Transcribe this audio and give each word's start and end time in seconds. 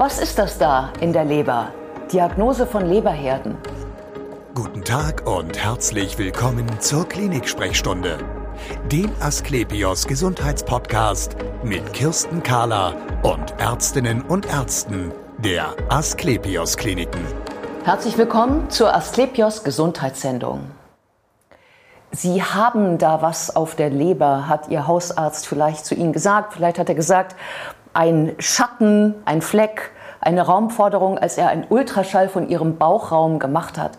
Was 0.00 0.18
ist 0.18 0.38
das 0.38 0.56
da 0.56 0.94
in 1.00 1.12
der 1.12 1.26
Leber? 1.26 1.74
Diagnose 2.10 2.66
von 2.66 2.86
Leberherden. 2.86 3.58
Guten 4.54 4.82
Tag 4.82 5.26
und 5.26 5.62
herzlich 5.62 6.16
willkommen 6.16 6.66
zur 6.80 7.06
Klinik-Sprechstunde, 7.06 8.16
dem 8.90 9.10
Asklepios 9.20 10.06
Gesundheitspodcast 10.06 11.36
mit 11.62 11.92
Kirsten 11.92 12.42
Kahler 12.42 12.94
und 13.22 13.52
Ärztinnen 13.60 14.22
und 14.22 14.46
Ärzten 14.46 15.12
der 15.36 15.74
Asklepios 15.90 16.78
Kliniken. 16.78 17.20
Herzlich 17.84 18.16
willkommen 18.16 18.70
zur 18.70 18.94
Asklepios 18.94 19.64
Gesundheitssendung. 19.64 20.62
Sie 22.12 22.42
haben 22.42 22.98
da 22.98 23.22
was 23.22 23.54
auf 23.54 23.76
der 23.76 23.90
Leber, 23.90 24.48
hat 24.48 24.68
Ihr 24.68 24.86
Hausarzt 24.86 25.46
vielleicht 25.46 25.84
zu 25.84 25.94
Ihnen 25.94 26.12
gesagt. 26.12 26.54
Vielleicht 26.54 26.78
hat 26.78 26.88
er 26.88 26.96
gesagt, 26.96 27.36
ein 27.92 28.34
Schatten, 28.38 29.14
ein 29.24 29.42
Fleck, 29.42 29.90
eine 30.20 30.42
Raumforderung, 30.42 31.18
als 31.18 31.38
er 31.38 31.48
einen 31.48 31.64
Ultraschall 31.68 32.28
von 32.28 32.48
Ihrem 32.48 32.76
Bauchraum 32.76 33.38
gemacht 33.38 33.78
hat. 33.78 33.92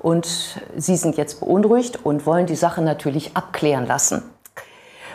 Und 0.00 0.60
Sie 0.76 0.96
sind 0.96 1.16
jetzt 1.16 1.40
beunruhigt 1.40 2.04
und 2.04 2.26
wollen 2.26 2.46
die 2.46 2.56
Sache 2.56 2.82
natürlich 2.82 3.36
abklären 3.36 3.86
lassen. 3.86 4.22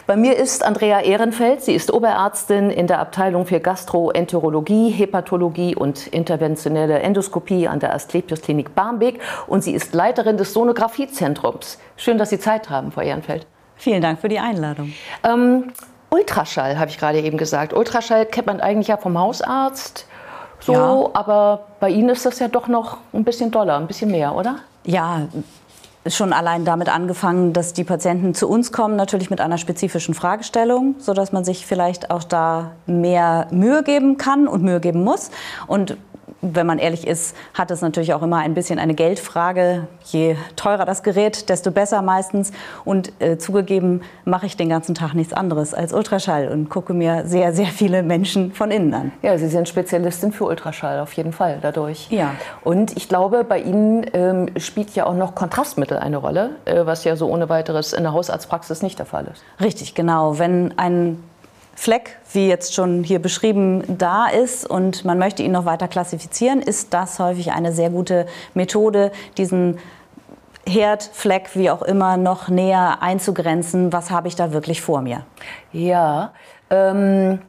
Bei 0.05 0.17
mir 0.17 0.35
ist 0.35 0.65
Andrea 0.65 0.99
Ehrenfeld. 0.99 1.63
Sie 1.63 1.73
ist 1.73 1.93
Oberärztin 1.93 2.69
in 2.69 2.87
der 2.87 2.99
Abteilung 2.99 3.45
für 3.45 3.61
Gastroenterologie, 3.61 4.89
Hepatologie 4.89 5.75
und 5.75 6.07
interventionelle 6.07 6.99
Endoskopie 6.99 7.69
an 7.69 7.79
der 7.79 7.93
Asklepios 7.93 8.41
Klinik 8.41 8.75
Barmbek 8.75 9.21
und 9.47 9.63
sie 9.63 9.71
ist 9.71 9.93
Leiterin 9.93 10.35
des 10.35 10.51
Sonographiezentrums. 10.51 11.79
Schön, 11.95 12.17
dass 12.17 12.31
Sie 12.31 12.39
Zeit 12.39 12.69
haben, 12.69 12.91
Frau 12.91 12.99
Ehrenfeld. 12.99 13.47
Vielen 13.77 14.01
Dank 14.01 14.19
für 14.19 14.27
die 14.27 14.39
Einladung. 14.39 14.91
Ähm, 15.23 15.71
Ultraschall, 16.13 16.77
habe 16.77 16.91
ich 16.91 16.97
gerade 16.99 17.19
eben 17.19 17.37
gesagt. 17.37 17.73
Ultraschall 17.73 18.25
kennt 18.25 18.47
man 18.47 18.61
eigentlich 18.61 18.87
ja 18.87 18.97
vom 18.97 19.17
Hausarzt. 19.17 20.05
So, 20.59 20.73
ja. 20.73 21.09
aber 21.13 21.65
bei 21.79 21.89
Ihnen 21.89 22.09
ist 22.09 22.25
das 22.25 22.39
ja 22.39 22.47
doch 22.47 22.67
noch 22.67 22.97
ein 23.13 23.23
bisschen 23.23 23.51
doller, 23.51 23.77
ein 23.77 23.87
bisschen 23.87 24.11
mehr, 24.11 24.35
oder? 24.35 24.57
Ja, 24.85 25.27
schon 26.07 26.31
allein 26.31 26.65
damit 26.65 26.89
angefangen, 26.89 27.53
dass 27.53 27.73
die 27.73 27.83
Patienten 27.83 28.33
zu 28.33 28.47
uns 28.47 28.71
kommen, 28.71 28.95
natürlich 28.95 29.29
mit 29.29 29.41
einer 29.41 29.57
spezifischen 29.57 30.13
Fragestellung, 30.13 30.95
sodass 30.99 31.31
man 31.31 31.43
sich 31.43 31.65
vielleicht 31.65 32.11
auch 32.11 32.23
da 32.23 32.71
mehr 32.85 33.47
Mühe 33.51 33.83
geben 33.83 34.17
kann 34.17 34.47
und 34.47 34.63
Mühe 34.63 34.79
geben 34.79 35.03
muss. 35.03 35.31
Und 35.67 35.97
wenn 36.43 36.67
man 36.67 36.77
ehrlich 36.77 37.07
ist, 37.07 37.35
hat 37.53 37.71
es 37.71 37.81
natürlich 37.81 38.13
auch 38.13 38.21
immer 38.21 38.37
ein 38.37 38.53
bisschen 38.53 38.77
eine 38.77 38.93
Geldfrage. 38.93 39.87
Je 40.03 40.35
teurer 40.55 40.85
das 40.85 41.01
Gerät, 41.01 41.49
desto 41.49 41.71
besser 41.71 42.01
meistens. 42.01 42.51
Und 42.83 43.13
äh, 43.19 43.37
zugegeben 43.37 44.01
mache 44.25 44.45
ich 44.45 44.57
den 44.57 44.69
ganzen 44.69 44.93
Tag 44.93 45.13
nichts 45.13 45.33
anderes 45.33 45.73
als 45.73 45.93
Ultraschall 45.93 46.49
und 46.49 46.69
gucke 46.69 46.93
mir 46.93 47.25
sehr, 47.25 47.53
sehr 47.53 47.67
viele 47.67 48.03
Menschen 48.03 48.51
von 48.51 48.71
innen 48.71 48.93
an. 48.93 49.11
Ja, 49.21 49.37
Sie 49.37 49.47
sind 49.47 49.69
Spezialistin 49.69 50.33
für 50.33 50.45
Ultraschall, 50.45 50.99
auf 50.99 51.13
jeden 51.13 51.31
Fall 51.31 51.59
dadurch. 51.61 52.09
Ja. 52.09 52.31
Und 52.63 52.95
ich 52.97 53.07
glaube, 53.07 53.43
bei 53.45 53.59
Ihnen 53.59 54.05
ähm, 54.13 54.49
spielt 54.57 54.93
ja 54.95 55.05
auch 55.05 55.15
noch 55.15 55.35
Kontrastmittel 55.35 55.97
eine 55.97 56.17
Rolle, 56.17 56.51
äh, 56.65 56.85
was 56.85 57.05
ja 57.05 57.15
so 57.15 57.27
ohne 57.29 57.47
weiteres 57.47 57.93
in 57.93 58.03
der 58.03 58.13
Hausarztpraxis 58.13 58.81
nicht 58.81 58.99
der 58.99 59.05
Fall 59.05 59.27
ist. 59.31 59.43
Richtig, 59.61 59.95
genau. 59.95 60.39
Wenn 60.39 60.77
ein 60.77 61.23
Fleck, 61.75 62.17
wie 62.31 62.47
jetzt 62.47 62.73
schon 62.73 63.03
hier 63.03 63.19
beschrieben, 63.19 63.83
da 63.87 64.27
ist 64.27 64.69
und 64.69 65.05
man 65.05 65.17
möchte 65.17 65.43
ihn 65.43 65.51
noch 65.51 65.65
weiter 65.65 65.87
klassifizieren, 65.87 66.61
ist 66.61 66.93
das 66.93 67.19
häufig 67.19 67.51
eine 67.51 67.71
sehr 67.71 67.89
gute 67.89 68.27
Methode, 68.53 69.11
diesen 69.37 69.79
Herd, 70.65 71.03
Fleck, 71.03 71.49
wie 71.55 71.69
auch 71.69 71.81
immer, 71.81 72.15
noch 72.15 72.47
näher 72.47 73.01
einzugrenzen. 73.01 73.91
Was 73.91 74.11
habe 74.11 74.29
ich 74.29 74.35
da 74.35 74.53
wirklich 74.53 74.81
vor 74.81 75.01
mir? 75.01 75.25
Ja, 75.73 76.31
ähm, 76.69 77.39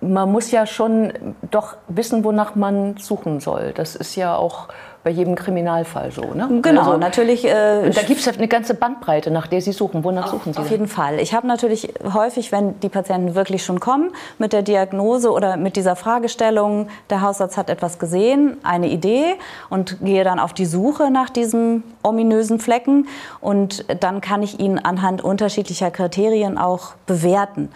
man 0.00 0.32
muss 0.32 0.50
ja 0.50 0.66
schon 0.66 1.34
doch 1.50 1.76
wissen, 1.88 2.24
wonach 2.24 2.54
man 2.54 2.96
suchen 2.96 3.40
soll. 3.40 3.72
Das 3.74 3.94
ist 3.94 4.16
ja 4.16 4.36
auch 4.36 4.68
bei 5.04 5.10
jedem 5.10 5.34
Kriminalfall 5.34 6.10
so. 6.10 6.22
Ne? 6.32 6.48
Genau, 6.62 6.80
also, 6.80 6.96
natürlich. 6.96 7.44
Äh, 7.44 7.90
da 7.90 8.02
gibt 8.02 8.20
es 8.20 8.26
eine 8.26 8.48
ganze 8.48 8.74
Bandbreite, 8.74 9.30
nach 9.30 9.46
der 9.46 9.60
Sie 9.60 9.72
suchen. 9.72 10.02
Wonach 10.02 10.28
suchen 10.28 10.54
Sie? 10.54 10.58
Auf 10.58 10.70
jeden 10.70 10.88
Fall. 10.88 11.20
Ich 11.20 11.34
habe 11.34 11.46
natürlich 11.46 11.92
häufig, 12.12 12.50
wenn 12.52 12.80
die 12.80 12.88
Patienten 12.88 13.34
wirklich 13.34 13.62
schon 13.62 13.80
kommen 13.80 14.12
mit 14.38 14.54
der 14.54 14.62
Diagnose 14.62 15.30
oder 15.30 15.58
mit 15.58 15.76
dieser 15.76 15.94
Fragestellung, 15.94 16.88
der 17.10 17.20
Hausarzt 17.20 17.58
hat 17.58 17.68
etwas 17.68 17.98
gesehen, 17.98 18.56
eine 18.62 18.88
Idee 18.88 19.34
und 19.68 19.98
gehe 20.00 20.24
dann 20.24 20.40
auf 20.40 20.54
die 20.54 20.66
Suche 20.66 21.10
nach 21.10 21.28
diesen 21.28 21.84
ominösen 22.02 22.58
Flecken 22.58 23.06
und 23.42 23.84
dann 24.02 24.22
kann 24.22 24.42
ich 24.42 24.58
ihn 24.58 24.78
anhand 24.78 25.22
unterschiedlicher 25.22 25.90
Kriterien 25.90 26.56
auch 26.56 26.94
bewerten. 27.06 27.68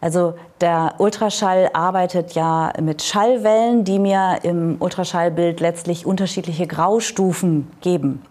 Also 0.00 0.34
der 0.60 0.94
Ultraschall 0.98 1.70
arbeitet 1.72 2.32
ja 2.32 2.72
mit 2.80 3.02
Schallwellen, 3.02 3.84
die 3.84 3.98
mir 3.98 4.38
im 4.42 4.76
Ultraschallbild 4.78 5.60
letztlich 5.60 6.06
unterschiedliche 6.06 6.66
Graustufen 6.66 7.68
geben. 7.80 8.22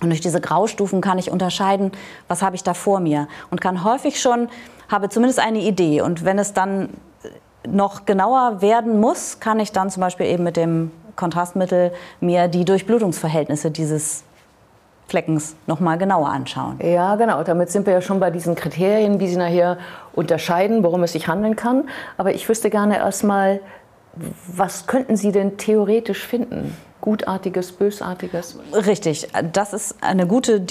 Und 0.00 0.08
durch 0.08 0.20
diese 0.20 0.40
Graustufen 0.40 1.00
kann 1.00 1.18
ich 1.18 1.30
unterscheiden, 1.30 1.92
was 2.26 2.42
habe 2.42 2.56
ich 2.56 2.64
da 2.64 2.74
vor 2.74 3.00
mir 3.00 3.28
und 3.50 3.60
kann 3.60 3.84
häufig 3.84 4.20
schon, 4.20 4.48
habe 4.88 5.08
zumindest 5.08 5.38
eine 5.38 5.60
Idee. 5.60 6.00
Und 6.00 6.24
wenn 6.24 6.38
es 6.38 6.52
dann 6.52 6.88
noch 7.66 8.04
genauer 8.04 8.60
werden 8.62 9.00
muss, 9.00 9.40
kann 9.40 9.60
ich 9.60 9.72
dann 9.72 9.90
zum 9.90 10.00
Beispiel 10.00 10.26
eben 10.26 10.42
mit 10.42 10.56
dem 10.56 10.90
Kontrastmittel 11.16 11.92
mir 12.20 12.48
die 12.48 12.64
Durchblutungsverhältnisse 12.64 13.70
dieses 13.70 14.24
Fleckens 15.06 15.54
noch 15.66 15.80
mal 15.80 15.98
genauer 15.98 16.28
anschauen. 16.28 16.78
Ja, 16.82 17.16
genau. 17.16 17.42
Damit 17.42 17.70
sind 17.70 17.86
wir 17.86 17.92
ja 17.92 18.00
schon 18.00 18.20
bei 18.20 18.30
diesen 18.30 18.54
Kriterien, 18.54 19.20
wie 19.20 19.28
Sie 19.28 19.36
nachher 19.36 19.78
unterscheiden, 20.14 20.82
worum 20.82 21.02
es 21.02 21.12
sich 21.12 21.28
handeln 21.28 21.56
kann. 21.56 21.84
Aber 22.16 22.34
ich 22.34 22.48
wüsste 22.48 22.70
gerne 22.70 22.98
erstmal, 22.98 23.60
was 24.46 24.86
könnten 24.86 25.16
Sie 25.16 25.32
denn 25.32 25.56
theoretisch 25.56 26.26
finden? 26.26 26.76
Gutartiges, 27.04 27.70
Bösartiges? 27.70 28.56
Richtig, 28.72 29.28
das 29.52 29.74
ist 29.74 29.96
eine 30.00 30.26
gute 30.26 30.64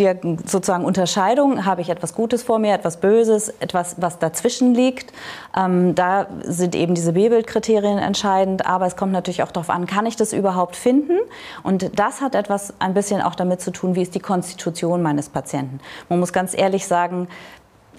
sozusagen 0.48 0.84
Unterscheidung. 0.84 1.64
Habe 1.64 1.82
ich 1.82 1.90
etwas 1.90 2.16
Gutes 2.16 2.42
vor 2.42 2.58
mir, 2.58 2.74
etwas 2.74 2.98
Böses, 2.98 3.50
etwas, 3.60 3.98
was 4.00 4.18
dazwischen 4.18 4.74
liegt? 4.74 5.14
Ähm, 5.56 5.94
da 5.94 6.26
sind 6.42 6.74
eben 6.74 6.96
diese 6.96 7.14
B-Bild-Kriterien 7.14 8.00
entscheidend. 8.00 8.66
Aber 8.66 8.88
es 8.88 8.96
kommt 8.96 9.12
natürlich 9.12 9.44
auch 9.44 9.52
darauf 9.52 9.70
an, 9.70 9.86
kann 9.86 10.08
ich 10.08 10.16
das 10.16 10.34
überhaupt 10.34 10.76
finden? 10.76 11.20
Und 11.62 12.00
das 12.00 12.20
hat 12.20 12.34
etwas 12.34 12.74
ein 12.80 12.96
bisschen 12.96 13.22
auch 13.22 13.36
damit 13.36 13.62
zu 13.62 13.70
tun, 13.70 13.94
wie 13.94 14.02
ist 14.02 14.16
die 14.16 14.20
Konstitution 14.20 15.04
meines 15.04 15.30
Patienten. 15.30 15.82
Man 16.10 16.20
muss 16.20 16.34
ganz 16.34 16.58
ehrlich 16.58 16.88
sagen, 16.88 17.28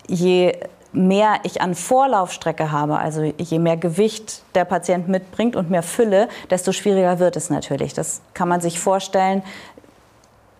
je 0.08 0.58
mehr 0.94 1.40
ich 1.42 1.60
an 1.60 1.74
Vorlaufstrecke 1.74 2.70
habe, 2.70 2.98
also 2.98 3.22
je 3.22 3.58
mehr 3.58 3.76
Gewicht 3.76 4.42
der 4.54 4.64
Patient 4.64 5.08
mitbringt 5.08 5.56
und 5.56 5.70
mehr 5.70 5.82
Fülle, 5.82 6.28
desto 6.50 6.72
schwieriger 6.72 7.18
wird 7.18 7.36
es 7.36 7.50
natürlich. 7.50 7.94
Das 7.94 8.22
kann 8.32 8.48
man 8.48 8.60
sich 8.60 8.78
vorstellen. 8.78 9.42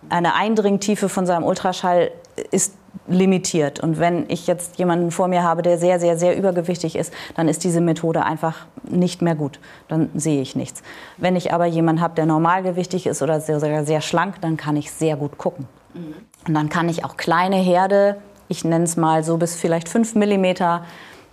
Eine 0.09 0.35
Eindringtiefe 0.35 1.09
von 1.09 1.25
seinem 1.25 1.43
Ultraschall 1.43 2.11
ist 2.51 2.73
limitiert. 3.07 3.79
Und 3.79 3.99
wenn 3.99 4.25
ich 4.29 4.47
jetzt 4.47 4.77
jemanden 4.77 5.11
vor 5.11 5.27
mir 5.27 5.43
habe, 5.43 5.61
der 5.61 5.77
sehr, 5.77 5.99
sehr, 5.99 6.17
sehr 6.17 6.37
übergewichtig 6.37 6.95
ist, 6.95 7.13
dann 7.35 7.47
ist 7.47 7.63
diese 7.63 7.81
Methode 7.81 8.23
einfach 8.23 8.65
nicht 8.83 9.21
mehr 9.21 9.35
gut. 9.35 9.59
Dann 9.87 10.09
sehe 10.15 10.41
ich 10.41 10.55
nichts. 10.55 10.83
Wenn 11.17 11.35
ich 11.35 11.53
aber 11.53 11.65
jemanden 11.65 12.01
habe, 12.01 12.15
der 12.15 12.25
normalgewichtig 12.25 13.05
ist 13.07 13.21
oder 13.21 13.41
sogar 13.41 13.85
sehr 13.85 14.01
schlank, 14.01 14.41
dann 14.41 14.57
kann 14.57 14.75
ich 14.77 14.91
sehr 14.91 15.15
gut 15.15 15.37
gucken. 15.37 15.67
Mhm. 15.93 16.15
Und 16.47 16.53
dann 16.53 16.69
kann 16.69 16.89
ich 16.89 17.03
auch 17.03 17.17
kleine 17.17 17.57
Herde 17.57 18.17
ich 18.47 18.63
nenne 18.63 18.85
es 18.85 18.97
mal 18.97 19.23
so 19.23 19.37
bis 19.37 19.55
vielleicht 19.55 19.89
5 19.89 20.15
mm. 20.15 20.45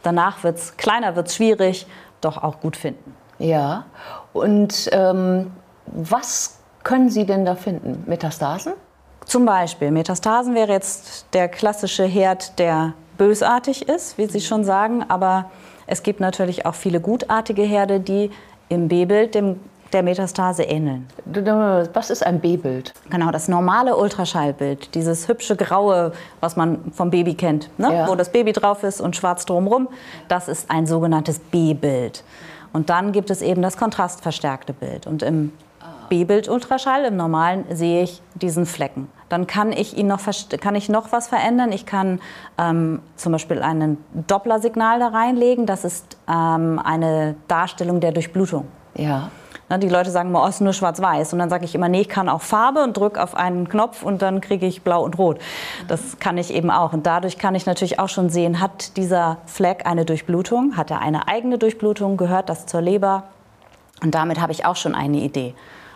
Danach 0.03 0.43
wird 0.43 0.59
es 0.59 0.77
kleiner, 0.77 1.15
wird 1.17 1.29
es 1.29 1.37
schwierig, 1.37 1.87
doch 2.21 2.43
auch 2.43 2.61
gut 2.61 2.77
finden. 2.77 3.15
Ja, 3.39 3.85
und 4.33 4.89
ähm, 4.93 5.51
was 5.87 6.59
können 6.83 7.11
Sie 7.11 7.27
denn 7.27 7.45
da 7.45 7.55
finden? 7.55 8.05
Metastasen? 8.07 8.75
Zum 9.27 9.45
Beispiel. 9.45 9.91
Metastasen 9.91 10.55
wäre 10.55 10.73
jetzt 10.73 11.27
der 11.33 11.49
klassische 11.49 12.05
Herd, 12.05 12.59
der 12.59 12.95
bösartig 13.19 13.89
ist, 13.89 14.19
wie 14.19 14.27
Sie 14.27 14.41
schon 14.41 14.65
sagen. 14.65 15.05
Aber 15.09 15.51
es 15.87 16.03
gibt 16.03 16.21
natürlich 16.21 16.67
auch 16.67 16.75
viele 16.75 17.01
gutartige 17.01 17.63
Herde, 17.63 18.01
die 18.01 18.31
im 18.69 18.89
B-Bild 18.89 19.35
dem 19.35 19.61
der 19.93 20.03
Metastase 20.03 20.63
ähneln. 20.63 21.07
Was 21.93 22.11
ist 22.11 22.25
ein 22.25 22.41
B-Bild? 22.41 22.93
Genau, 23.11 23.31
das 23.31 23.49
normale 23.49 23.97
Ultraschallbild, 23.97 24.95
dieses 24.95 25.29
hübsche 25.29 25.57
graue, 25.57 26.13
was 26.41 26.57
man 26.57 26.93
vom 26.93 27.11
Baby 27.11 27.35
kennt, 27.35 27.71
ne? 27.79 27.95
ja. 27.95 28.09
wo 28.09 28.15
das 28.15 28.33
Baby 28.33 28.53
drauf 28.53 28.83
ist 28.83 29.01
und 29.01 29.17
schwarz 29.17 29.45
drumherum, 29.45 29.89
das 30.29 30.49
ist 30.49 30.71
ein 30.71 30.87
sogenanntes 30.87 31.39
B-Bild. 31.39 32.25
Und 32.73 32.89
dann 32.91 33.13
gibt 33.13 33.31
es 33.31 33.43
eben 33.43 33.61
das 33.61 33.77
kontrastverstärkte 33.77 34.73
Bild. 34.73 35.07
Und 35.07 35.23
im 35.23 35.53
B-Bild-Ultraschall, 36.09 37.07
im 37.07 37.17
normalen, 37.17 37.65
sehe 37.71 38.03
ich 38.03 38.21
diesen 38.35 38.67
Flecken. 38.67 39.09
Dann 39.31 39.47
kann 39.47 39.73
ich, 39.73 39.97
ihn 39.97 40.09
noch, 40.09 40.21
kann 40.61 40.75
ich 40.75 40.91
noch 40.91 41.11
was 41.11 41.29
verändern. 41.29 41.73
Ich 41.73 41.87
kann 41.87 42.21
ähm, 42.59 43.01
zum 43.17 43.33
Beispiel 43.33 43.63
ein 43.63 43.97
Dopplersignal 44.27 44.99
da 44.99 45.09
reinlegen. 45.09 45.65
Das 45.65 45.85
ist 45.85 46.19
ähm, 46.29 46.79
eine 46.79 47.35
Darstellung 47.49 48.01
der 48.01 48.13
Durchblutung. 48.13 48.67
Ja. 48.95 49.31
Ne, 49.73 49.79
die 49.79 49.89
Leute 49.89 50.11
sagen 50.11 50.29
immer, 50.29 50.45
oh, 50.45 50.47
ist 50.47 50.61
nur 50.61 50.75
schwarz-weiß. 50.75 51.33
Und 51.33 51.39
dann 51.39 51.49
sage 51.49 51.65
ich 51.65 51.75
immer, 51.75 51.89
nee, 51.89 52.03
ich 52.03 52.09
kann 52.11 52.29
auch 52.29 52.43
Farbe 52.43 52.83
und 52.83 52.95
drücke 52.95 53.23
auf 53.23 53.35
einen 53.35 53.71
Knopf 53.71 54.03
und 54.03 54.21
dann 54.21 54.43
kriege 54.43 54.67
ich 54.67 54.83
blau 54.83 55.03
und 55.03 55.17
rot. 55.17 55.39
Das 55.89 56.19
kann 56.19 56.37
ich 56.37 56.53
eben 56.53 56.71
auch. 56.71 56.93
Und 56.93 57.07
dadurch 57.07 57.39
kann 57.39 57.55
ich 57.55 57.65
natürlich 57.65 57.99
auch 57.99 58.11
schon 58.11 58.29
sehen, 58.29 58.61
hat 58.61 58.99
dieser 58.99 59.39
Fleck 59.47 59.87
eine 59.87 60.05
Durchblutung? 60.05 60.77
Hat 60.77 60.91
er 60.91 61.01
eine 61.01 61.27
eigene 61.27 61.57
Durchblutung? 61.57 62.19
Gehört 62.19 62.51
das 62.51 62.67
zur 62.67 62.83
Leber? 62.83 63.25
Und 64.03 64.15
damit 64.15 64.43
habe 64.43 64.53
ich 64.53 64.67
auch 64.67 64.77
schon 64.77 64.95
eine 64.95 65.19
Idee. 65.19 65.55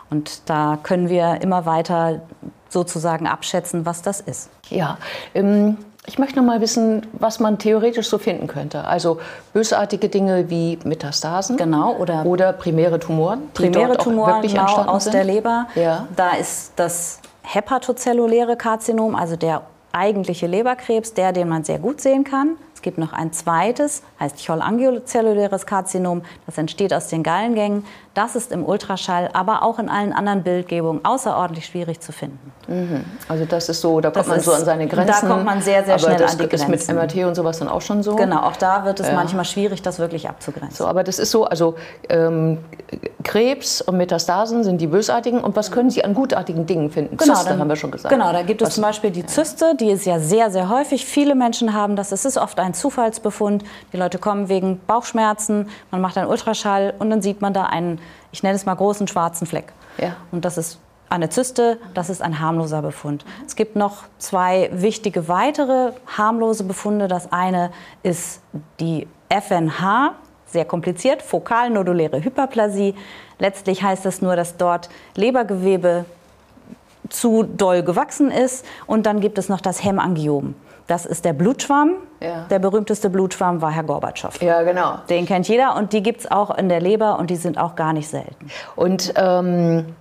Und 0.09 0.49
da 0.49 0.79
können 0.83 1.11
wir 1.11 1.43
immer 1.43 1.67
weiter 1.67 2.23
sozusagen 2.71 3.27
abschätzen, 3.27 3.85
was 3.85 4.01
das 4.01 4.21
ist. 4.21 4.49
Ja, 4.71 4.97
ähm, 5.35 5.77
ich 6.07 6.19
möchte 6.19 6.37
noch 6.37 6.45
mal 6.45 6.61
wissen, 6.61 7.07
was 7.13 7.41
man 7.41 7.59
theoretisch 7.59 8.09
so 8.09 8.19
finden 8.19 8.47
könnte. 8.47 8.85
Also 8.85 9.19
bösartige 9.53 10.09
Dinge 10.09 10.49
wie 10.49 10.79
Metastasen 10.85 11.57
genau, 11.57 11.97
oder, 11.97 12.25
oder 12.25 12.53
primäre 12.53 12.99
Tumoren. 12.99 13.51
Primäre 13.53 13.97
Tumoren 13.97 14.43
genau, 14.43 14.65
aus 14.65 15.05
sind. 15.05 15.15
der 15.15 15.25
Leber. 15.25 15.67
Ja. 15.75 16.07
Da 16.15 16.31
ist 16.37 16.73
das 16.77 17.21
hepatozelluläre 17.43 18.57
Karzinom, 18.57 19.15
also 19.15 19.37
der 19.37 19.63
eigentliche 19.93 20.47
Leberkrebs, 20.47 21.15
der, 21.15 21.33
den 21.33 21.49
man 21.49 21.65
sehr 21.65 21.79
gut 21.79 22.01
sehen 22.01 22.25
kann. 22.25 22.57
Es 22.75 22.83
gibt 22.83 22.99
noch 22.99 23.13
ein 23.13 23.33
zweites, 23.33 24.03
heißt 24.21 24.45
cholangiozelluläres 24.45 25.67
Karzinom. 25.67 26.23
Das 26.45 26.59
entsteht 26.59 26.93
aus 26.93 27.09
den 27.09 27.23
Gallengängen. 27.23 27.85
Das 28.17 28.35
ist 28.35 28.51
im 28.51 28.65
Ultraschall, 28.65 29.29
aber 29.35 29.63
auch 29.63 29.79
in 29.79 29.91
allen 29.91 30.15
anderen 30.15 30.43
Bildgebungen 30.43 31.05
außerordentlich 31.05 31.67
schwierig 31.67 32.01
zu 32.01 32.13
finden. 32.13 32.51
Mhm. 32.67 33.05
Also 33.29 33.45
das 33.45 33.69
ist 33.69 33.83
so, 33.83 34.01
da 34.01 34.09
kommt 34.09 34.17
das 34.17 34.27
man 34.27 34.39
ist, 34.39 34.47
so 34.47 34.53
an 34.53 34.65
seine 34.65 34.87
Grenzen. 34.87 35.29
Da 35.29 35.35
kommt 35.35 35.45
man 35.45 35.61
sehr, 35.61 35.85
sehr 35.85 35.99
schnell 35.99 36.15
an 36.15 36.31
die 36.39 36.49
Grenzen. 36.49 36.73
ist 36.73 36.89
mit 36.89 36.97
MRT 36.97 37.27
und 37.27 37.35
sowas 37.35 37.59
dann 37.59 37.69
auch 37.69 37.83
schon 37.83 38.03
so? 38.03 38.17
Genau, 38.17 38.41
auch 38.41 38.57
da 38.57 38.87
wird 38.87 39.01
es 39.01 39.09
ja. 39.09 39.15
manchmal 39.15 39.45
schwierig, 39.45 39.83
das 39.83 39.99
wirklich 39.99 40.31
abzugrenzen. 40.31 40.77
So, 40.77 40.87
aber 40.87 41.05
das 41.05 41.19
ist 41.19 41.31
so, 41.31 41.45
also 41.45 41.75
ähm, 42.09 42.65
Krebs 43.23 43.83
und 43.83 43.99
Metastasen 43.99 44.65
sind 44.65 44.81
die 44.81 44.87
bösartigen. 44.87 45.45
Und 45.45 45.55
was 45.55 45.71
können 45.71 45.91
Sie 45.91 46.03
an 46.03 46.15
gutartigen 46.15 46.65
Dingen 46.65 46.91
finden? 46.91 47.19
Genau, 47.19 47.35
Zyste 47.35 47.51
dann, 47.51 47.59
haben 47.59 47.69
wir 47.69 47.77
schon 47.77 47.91
gesagt. 47.91 48.15
Genau, 48.15 48.33
da 48.33 48.41
gibt 48.41 48.63
es 48.63 48.69
was? 48.69 48.75
zum 48.77 48.83
Beispiel 48.83 49.11
die 49.11 49.27
Zyste, 49.27 49.75
die 49.79 49.91
ist 49.91 50.07
ja 50.07 50.21
sehr, 50.21 50.51
sehr 50.51 50.71
häufig. 50.71 51.05
Viele 51.05 51.35
Menschen 51.35 51.75
haben 51.75 51.97
das. 51.97 52.13
Es 52.13 52.25
ist 52.25 52.39
oft 52.39 52.59
ein 52.61 52.73
Zufallsbefund. 52.73 53.63
Die 53.93 53.99
Leute 53.99 54.17
kommen 54.17 54.49
wegen 54.49 54.81
Bauchschmerzen, 54.87 55.69
man 55.91 56.01
macht 56.01 56.17
einen 56.17 56.31
Ultraschall 56.31 56.95
und 56.99 57.11
dann 57.11 57.21
sieht 57.21 57.43
man 57.43 57.53
da 57.53 57.65
einen 57.65 58.01
ich 58.37 58.43
nenne 58.43 58.55
es 58.55 58.67
mal 58.67 58.75
großen 58.75 59.09
schwarzen 59.09 59.47
Fleck. 59.47 59.73
Ja. 59.97 60.17
Und 60.31 60.45
das 60.45 60.59
ist 60.59 60.79
eine 61.09 61.31
Zyste, 61.31 61.79
das 61.95 62.11
ist 62.11 62.21
ein 62.21 62.39
harmloser 62.39 62.83
Befund. 62.83 63.25
Es 63.47 63.57
gibt 63.57 63.77
noch 63.77 64.03
zwei 64.19 64.69
wichtige 64.75 65.27
weitere 65.27 65.93
harmlose 66.19 66.65
Befunde. 66.65 67.09
Das 67.09 67.33
eine 67.33 67.71
ist 68.03 68.43
die 68.79 69.09
FNH, 69.31 70.17
sehr 70.45 70.67
kompliziert, 70.67 71.23
fokalnoduläre 71.23 72.23
Hyperplasie. 72.23 72.95
Letztlich 73.39 73.83
heißt 73.83 74.05
das 74.05 74.21
nur, 74.21 74.37
dass 74.37 74.59
dort 74.59 74.91
Lebergewebe 75.15 76.05
zu 77.09 77.43
doll 77.43 77.83
gewachsen 77.85 78.31
ist. 78.31 78.67
Und 78.87 79.07
dann 79.07 79.21
gibt 79.21 79.39
es 79.39 79.49
noch 79.49 79.63
das 79.63 79.83
Hemangiom. 79.83 80.55
Das 80.87 81.05
ist 81.07 81.25
der 81.25 81.33
Blutschwamm. 81.33 81.95
Ja. 82.21 82.47
Der 82.49 82.59
berühmteste 82.59 83.11
Blutschwamm 83.11 83.61
war 83.61 83.71
Herr 83.71 83.83
Gorbatschow. 83.83 84.41
Ja, 84.41 84.63
genau. 84.63 84.99
Den 85.09 85.27
kennt 85.27 85.49
jeder 85.49 85.77
und 85.77 85.93
die 85.93 86.03
gibt 86.03 86.21
es 86.21 86.31
auch 86.31 86.57
in 86.57 86.69
der 86.69 86.81
Leber 86.81 87.19
und 87.19 87.31
die 87.31 87.37
sind 87.37 87.59
auch 87.59 87.75
gar 87.75 87.93
nicht 87.93 88.09
selten. 88.09 88.49
Und 88.75 89.13
ähm, 89.17 89.95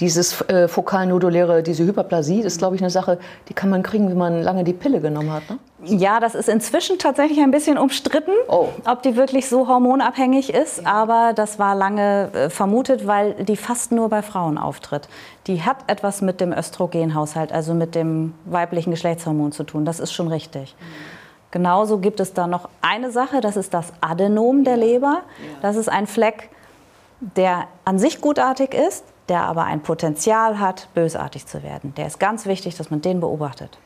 dieses 0.00 0.40
äh, 0.42 0.66
fokalnoduläre, 0.66 1.62
diese 1.62 1.84
Hyperplasie, 1.84 2.42
das 2.42 2.54
ist, 2.54 2.58
glaube 2.58 2.74
ich, 2.74 2.82
eine 2.82 2.90
Sache, 2.90 3.18
die 3.48 3.54
kann 3.54 3.70
man 3.70 3.82
kriegen, 3.82 4.08
wenn 4.08 4.16
man 4.16 4.42
lange 4.42 4.64
die 4.64 4.72
Pille 4.72 5.00
genommen 5.00 5.32
hat. 5.32 5.42
Ne? 5.50 5.58
Ja, 5.84 6.20
das 6.20 6.34
ist 6.34 6.48
inzwischen 6.48 6.98
tatsächlich 6.98 7.38
ein 7.40 7.50
bisschen 7.50 7.78
umstritten, 7.78 8.32
oh. 8.48 8.68
ob 8.86 9.02
die 9.02 9.16
wirklich 9.16 9.48
so 9.48 9.68
hormonabhängig 9.68 10.52
ist. 10.52 10.86
Aber 10.86 11.32
das 11.34 11.58
war 11.58 11.74
lange 11.74 12.30
äh, 12.32 12.50
vermutet, 12.50 13.06
weil 13.06 13.34
die 13.44 13.56
fast 13.56 13.92
nur 13.92 14.08
bei 14.08 14.22
Frauen 14.22 14.58
auftritt. 14.58 15.08
Die 15.46 15.62
hat 15.62 15.76
etwas 15.86 16.22
mit 16.22 16.40
dem 16.40 16.52
Östrogenhaushalt, 16.52 17.52
also 17.52 17.74
mit 17.74 17.94
dem 17.94 18.34
weiblichen 18.44 18.90
Geschlechtshormon 18.90 19.52
zu 19.52 19.64
tun. 19.64 19.84
Das 19.84 20.00
ist 20.00 20.12
schon 20.12 20.28
richtig. 20.28 20.74
Mhm. 20.78 21.20
Genauso 21.50 21.98
gibt 21.98 22.20
es 22.20 22.32
da 22.32 22.46
noch 22.46 22.68
eine 22.80 23.10
Sache, 23.10 23.40
das 23.40 23.56
ist 23.56 23.74
das 23.74 23.92
Adenom 24.00 24.62
der 24.62 24.76
Leber. 24.76 25.22
Das 25.62 25.74
ist 25.74 25.88
ein 25.88 26.06
Fleck, 26.06 26.48
der 27.20 27.66
an 27.84 27.98
sich 27.98 28.20
gutartig 28.20 28.72
ist, 28.72 29.04
der 29.30 29.44
aber 29.44 29.64
ein 29.64 29.80
Potenzial 29.80 30.58
hat, 30.58 30.88
bösartig 30.92 31.46
zu 31.46 31.62
werden. 31.62 31.94
Der 31.96 32.06
ist 32.06 32.20
ganz 32.20 32.44
wichtig, 32.44 32.76
dass 32.76 32.90
man 32.90 33.00
den 33.00 33.20
beobachtet. 33.20 33.78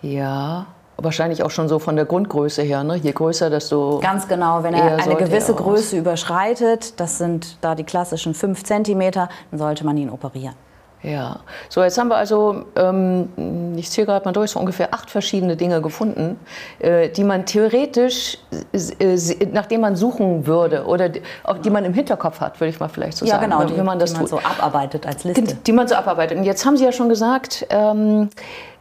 Ja, 0.00 0.66
wahrscheinlich 0.96 1.42
auch 1.42 1.50
schon 1.50 1.68
so 1.68 1.78
von 1.78 1.96
der 1.96 2.04
Grundgröße 2.04 2.62
her. 2.62 2.84
Ne? 2.84 2.96
Je 2.96 3.12
größer, 3.12 3.50
desto. 3.50 3.98
Ganz 4.00 4.28
genau, 4.28 4.62
wenn 4.62 4.74
er 4.74 5.02
eine 5.02 5.16
gewisse 5.16 5.52
er 5.52 5.58
Größe 5.58 5.98
überschreitet, 5.98 6.98
das 6.98 7.18
sind 7.18 7.58
da 7.60 7.74
die 7.74 7.84
klassischen 7.84 8.32
5 8.34 8.62
cm, 8.64 9.10
dann 9.10 9.28
sollte 9.52 9.84
man 9.84 9.96
ihn 9.96 10.08
operieren. 10.08 10.54
Ja, 11.02 11.40
so 11.68 11.82
jetzt 11.82 11.98
haben 11.98 12.08
wir 12.08 12.16
also, 12.16 12.64
ähm, 12.76 13.74
ich 13.76 13.90
zähle 13.90 14.06
gerade 14.06 14.24
mal 14.24 14.32
durch, 14.32 14.52
so 14.52 14.60
ungefähr 14.60 14.94
acht 14.94 15.10
verschiedene 15.10 15.56
Dinge 15.56 15.82
gefunden, 15.82 16.38
äh, 16.78 17.08
die 17.08 17.24
man 17.24 17.44
theoretisch, 17.44 18.38
äh, 18.72 19.46
nachdem 19.52 19.80
man 19.80 19.96
suchen 19.96 20.46
würde 20.46 20.84
oder 20.86 21.08
die, 21.08 21.22
auch 21.42 21.58
die 21.58 21.70
man 21.70 21.84
im 21.84 21.92
Hinterkopf 21.92 22.40
hat, 22.40 22.60
würde 22.60 22.70
ich 22.70 22.78
mal 22.78 22.88
vielleicht 22.88 23.16
so 23.16 23.24
ja, 23.24 23.32
sagen. 23.32 23.50
Ja, 23.50 23.58
genau, 23.58 23.68
ne, 23.68 23.76
die, 23.76 23.82
man 23.82 23.98
das 23.98 24.12
die 24.12 24.18
man 24.18 24.26
so 24.28 24.38
abarbeitet 24.38 25.04
als 25.04 25.24
Liste. 25.24 25.42
Die, 25.42 25.54
die, 25.54 25.72
man 25.72 25.88
so 25.88 25.96
abarbeitet. 25.96 26.38
Und 26.38 26.44
jetzt 26.44 26.64
haben 26.64 26.76
Sie 26.76 26.84
ja 26.84 26.92
schon 26.92 27.08
gesagt, 27.08 27.66
ähm, 27.70 28.30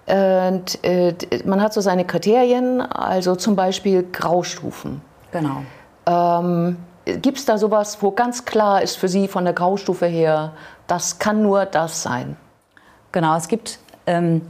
äh, 0.06 1.14
man 1.46 1.62
hat 1.62 1.74
so 1.74 1.82
seine 1.82 2.06
Kriterien, 2.06 2.82
also 2.82 3.36
zum 3.36 3.56
Beispiel 3.56 4.04
Graustufen. 4.12 5.02
Genau. 5.32 5.64
Ähm, 6.06 6.78
Gibt 7.06 7.40
es 7.40 7.46
da 7.46 7.58
sowas, 7.58 7.98
wo 8.02 8.12
ganz 8.12 8.46
klar 8.46 8.82
ist 8.82 8.96
für 8.96 9.08
Sie 9.08 9.28
von 9.28 9.44
der 9.44 9.54
Graustufe 9.54 10.06
her, 10.06 10.54
das 10.88 11.20
kann 11.20 11.42
nur 11.42 11.66
das 11.66 12.04
sein? 12.04 12.38
Genau, 13.12 13.36
es 13.36 13.48
gibt, 13.48 13.80
ähm, 14.06 14.42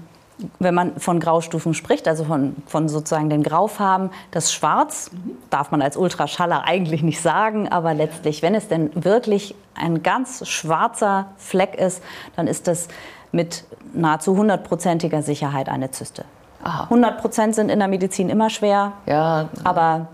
wenn 0.59 0.73
man 0.73 0.99
von 0.99 1.19
Graustufen 1.19 1.73
spricht, 1.73 2.07
also 2.07 2.25
von, 2.25 2.55
von 2.65 2.89
sozusagen 2.89 3.29
den 3.29 3.43
Graufarben, 3.43 4.09
das 4.31 4.51
Schwarz 4.51 5.11
mhm. 5.11 5.37
darf 5.49 5.71
man 5.71 5.81
als 5.81 5.95
Ultraschaller 5.95 6.63
eigentlich 6.65 7.03
nicht 7.03 7.21
sagen, 7.21 7.69
aber 7.69 7.93
letztlich, 7.93 8.41
wenn 8.41 8.53
es 8.53 8.67
denn 8.67 8.91
wirklich 8.95 9.55
ein 9.75 10.03
ganz 10.03 10.47
schwarzer 10.47 11.27
Fleck 11.37 11.75
ist, 11.75 12.03
dann 12.35 12.47
ist 12.47 12.67
das 12.67 12.89
mit 13.31 13.63
nahezu 13.93 14.35
hundertprozentiger 14.35 15.21
Sicherheit 15.21 15.69
eine 15.69 15.91
Zyste. 15.91 16.25
Aha. 16.63 16.83
100 16.83 17.19
Prozent 17.19 17.55
sind 17.55 17.69
in 17.69 17.79
der 17.79 17.87
Medizin 17.87 18.29
immer 18.29 18.49
schwer, 18.49 18.93
ja. 19.05 19.49
aber 19.63 20.07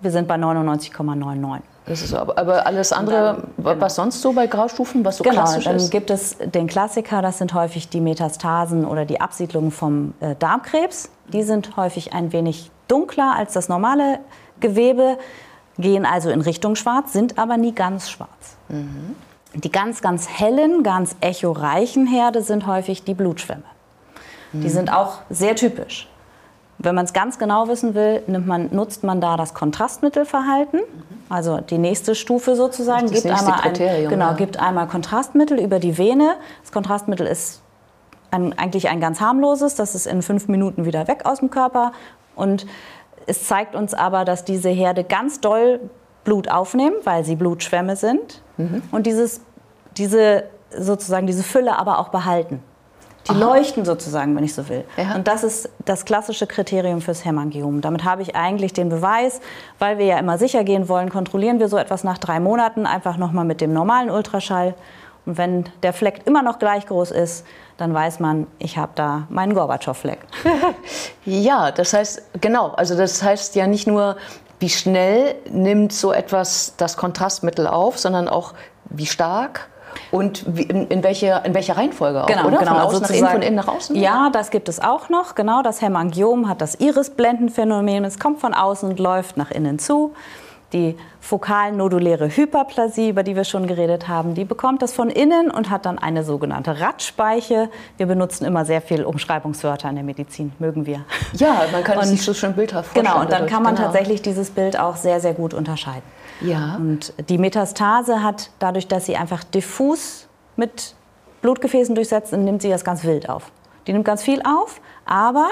wir 0.00 0.10
sind 0.10 0.28
bei 0.28 0.36
99,99. 0.36 1.60
Das 1.86 2.02
ist 2.02 2.10
so, 2.10 2.18
aber 2.18 2.66
alles 2.66 2.92
andere, 2.92 3.42
dann, 3.56 3.80
was 3.80 3.94
sonst 3.94 4.20
so 4.20 4.34
bei 4.34 4.46
Graustufen, 4.46 5.04
was 5.04 5.16
so 5.16 5.24
genau, 5.24 5.36
klassisch 5.36 5.64
dann 5.64 5.76
ist? 5.76 5.84
Dann 5.84 5.90
gibt 5.90 6.10
es 6.10 6.36
den 6.38 6.66
Klassiker, 6.66 7.22
das 7.22 7.38
sind 7.38 7.54
häufig 7.54 7.88
die 7.88 8.00
Metastasen 8.00 8.84
oder 8.84 9.06
die 9.06 9.20
Absiedlungen 9.20 9.70
vom 9.70 10.12
äh, 10.20 10.34
Darmkrebs. 10.38 11.10
Die 11.32 11.42
sind 11.42 11.76
häufig 11.76 12.12
ein 12.12 12.32
wenig 12.32 12.70
dunkler 12.88 13.34
als 13.36 13.54
das 13.54 13.68
normale 13.68 14.18
Gewebe, 14.60 15.18
gehen 15.78 16.04
also 16.04 16.28
in 16.30 16.42
Richtung 16.42 16.74
schwarz, 16.74 17.12
sind 17.12 17.38
aber 17.38 17.56
nie 17.56 17.72
ganz 17.72 18.10
schwarz. 18.10 18.56
Mhm. 18.68 19.14
Die 19.54 19.70
ganz, 19.70 20.02
ganz 20.02 20.28
hellen, 20.28 20.82
ganz 20.82 21.16
echoreichen 21.22 22.06
Herde 22.06 22.42
sind 22.42 22.66
häufig 22.66 23.04
die 23.04 23.14
Blutschwämme. 23.14 23.62
Mhm. 24.52 24.60
Die 24.60 24.68
sind 24.68 24.92
auch 24.92 25.20
sehr 25.30 25.56
typisch. 25.56 26.08
Wenn 26.78 26.94
man 26.94 27.04
es 27.04 27.12
ganz 27.12 27.38
genau 27.38 27.66
wissen 27.66 27.94
will, 27.94 28.22
man, 28.26 28.68
nutzt 28.72 29.02
man 29.02 29.20
da 29.20 29.36
das 29.36 29.52
Kontrastmittelverhalten. 29.52 30.80
Also 31.28 31.60
die 31.60 31.78
nächste 31.78 32.14
Stufe 32.14 32.54
sozusagen 32.54 33.10
gibt 33.10 33.26
einmal, 33.26 33.60
ein, 33.62 33.74
genau, 33.74 34.26
ja. 34.26 34.32
gibt 34.34 34.60
einmal 34.60 34.86
Kontrastmittel 34.86 35.58
über 35.58 35.80
die 35.80 35.98
Vene. 35.98 36.36
Das 36.62 36.70
Kontrastmittel 36.70 37.26
ist 37.26 37.62
ein, 38.30 38.56
eigentlich 38.56 38.88
ein 38.88 39.00
ganz 39.00 39.20
harmloses, 39.20 39.74
das 39.74 39.94
ist 39.94 40.06
in 40.06 40.22
fünf 40.22 40.48
Minuten 40.48 40.84
wieder 40.84 41.08
weg 41.08 41.22
aus 41.24 41.40
dem 41.40 41.50
Körper. 41.50 41.92
Und 42.36 42.66
es 43.26 43.46
zeigt 43.46 43.74
uns 43.74 43.92
aber, 43.92 44.24
dass 44.24 44.44
diese 44.44 44.68
Herde 44.68 45.02
ganz 45.02 45.40
doll 45.40 45.80
Blut 46.24 46.50
aufnehmen, 46.50 46.96
weil 47.04 47.24
sie 47.24 47.36
Blutschwämme 47.36 47.96
sind. 47.96 48.42
Mhm. 48.56 48.82
Und 48.92 49.06
dieses, 49.06 49.40
diese, 49.96 50.44
sozusagen 50.76 51.26
diese 51.26 51.42
Fülle 51.42 51.76
aber 51.76 51.98
auch 51.98 52.08
behalten. 52.08 52.62
Die 53.28 53.34
Aha. 53.34 53.38
leuchten 53.38 53.84
sozusagen, 53.84 54.34
wenn 54.36 54.44
ich 54.44 54.54
so 54.54 54.68
will. 54.68 54.84
Ja. 54.96 55.14
Und 55.14 55.28
das 55.28 55.44
ist 55.44 55.68
das 55.84 56.04
klassische 56.04 56.46
Kriterium 56.46 57.00
fürs 57.00 57.24
Hämangiom. 57.24 57.80
Damit 57.80 58.04
habe 58.04 58.22
ich 58.22 58.34
eigentlich 58.34 58.72
den 58.72 58.88
Beweis, 58.88 59.40
weil 59.78 59.98
wir 59.98 60.06
ja 60.06 60.18
immer 60.18 60.38
sicher 60.38 60.64
gehen 60.64 60.88
wollen, 60.88 61.10
kontrollieren 61.10 61.58
wir 61.58 61.68
so 61.68 61.76
etwas 61.76 62.04
nach 62.04 62.18
drei 62.18 62.40
Monaten 62.40 62.86
einfach 62.86 63.16
nochmal 63.16 63.44
mit 63.44 63.60
dem 63.60 63.72
normalen 63.72 64.10
Ultraschall. 64.10 64.74
Und 65.26 65.36
wenn 65.36 65.66
der 65.82 65.92
Fleck 65.92 66.22
immer 66.24 66.42
noch 66.42 66.58
gleich 66.58 66.86
groß 66.86 67.10
ist, 67.10 67.44
dann 67.76 67.92
weiß 67.92 68.18
man, 68.18 68.46
ich 68.58 68.78
habe 68.78 68.92
da 68.94 69.26
meinen 69.28 69.54
Gorbatschow-Fleck. 69.54 70.20
ja, 71.24 71.70
das 71.70 71.92
heißt, 71.92 72.40
genau, 72.40 72.68
also 72.70 72.96
das 72.96 73.22
heißt 73.22 73.54
ja 73.54 73.66
nicht 73.66 73.86
nur, 73.86 74.16
wie 74.58 74.70
schnell 74.70 75.36
nimmt 75.50 75.92
so 75.92 76.12
etwas 76.12 76.74
das 76.76 76.96
Kontrastmittel 76.96 77.66
auf, 77.66 77.98
sondern 77.98 78.28
auch 78.28 78.54
wie 78.90 79.06
stark 79.06 79.68
und 80.10 80.46
in, 80.56 80.88
in, 80.88 81.02
welche, 81.02 81.42
in 81.44 81.54
welcher 81.54 81.76
Reihenfolge 81.76 82.22
auch, 82.22 82.26
genau, 82.26 82.46
oder? 82.46 82.58
Genau, 82.58 82.74
von 82.74 82.80
außen 82.80 83.02
nach 83.02 83.10
innen, 83.10 83.28
von 83.28 83.42
innen 83.42 83.56
nach 83.56 83.68
außen? 83.68 83.96
Ja, 83.96 84.30
das 84.32 84.50
gibt 84.50 84.68
es 84.68 84.80
auch 84.80 85.08
noch. 85.08 85.34
Genau, 85.34 85.62
das 85.62 85.82
Hämangiom 85.82 86.48
hat 86.48 86.60
das 86.60 86.76
Irisblendenphänomen. 86.80 88.04
Es 88.04 88.18
kommt 88.18 88.40
von 88.40 88.54
außen 88.54 88.88
und 88.88 88.98
läuft 88.98 89.36
nach 89.36 89.50
innen 89.50 89.78
zu. 89.78 90.12
Die 90.74 90.96
fokal-noduläre 91.20 92.28
Hyperplasie, 92.28 93.08
über 93.08 93.22
die 93.22 93.34
wir 93.34 93.44
schon 93.44 93.66
geredet 93.66 94.06
haben, 94.06 94.34
die 94.34 94.44
bekommt 94.44 94.82
das 94.82 94.92
von 94.92 95.08
innen 95.08 95.50
und 95.50 95.70
hat 95.70 95.86
dann 95.86 95.98
eine 95.98 96.24
sogenannte 96.24 96.78
Radspeiche. 96.78 97.70
Wir 97.96 98.06
benutzen 98.06 98.44
immer 98.44 98.66
sehr 98.66 98.82
viel 98.82 99.04
Umschreibungswörter 99.04 99.88
in 99.88 99.94
der 99.94 100.04
Medizin, 100.04 100.52
mögen 100.58 100.84
wir. 100.84 101.04
Ja, 101.32 101.62
man 101.72 101.82
kann 101.84 101.98
es 102.00 102.08
sich 102.10 102.22
so 102.22 102.34
schön 102.34 102.52
bildhaft 102.52 102.90
vorstellen. 102.90 103.06
Genau, 103.06 103.20
und 103.22 103.32
dann 103.32 103.46
kann 103.46 103.62
man 103.62 103.76
genau. 103.76 103.86
tatsächlich 103.86 104.20
dieses 104.20 104.50
Bild 104.50 104.78
auch 104.78 104.96
sehr, 104.96 105.20
sehr 105.20 105.32
gut 105.32 105.54
unterscheiden. 105.54 106.02
Ja. 106.40 106.76
Und 106.76 107.12
die 107.28 107.38
Metastase 107.38 108.22
hat 108.22 108.50
dadurch, 108.58 108.88
dass 108.88 109.06
sie 109.06 109.16
einfach 109.16 109.44
diffus 109.44 110.28
mit 110.56 110.94
Blutgefäßen 111.42 111.94
durchsetzt, 111.94 112.32
nimmt 112.32 112.62
sie 112.62 112.70
das 112.70 112.84
ganz 112.84 113.04
wild 113.04 113.28
auf. 113.28 113.50
Die 113.86 113.92
nimmt 113.92 114.04
ganz 114.04 114.22
viel 114.22 114.42
auf, 114.42 114.80
aber 115.06 115.48